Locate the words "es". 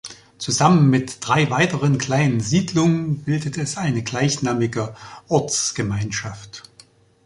3.59-3.77